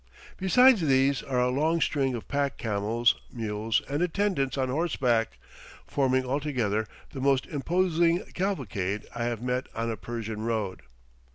[0.37, 5.37] Besides these are a long string of pack camels, mules, and attendants on horseback,
[5.85, 10.81] forming altogether the most imposing cavalcade I have met on a Persian road.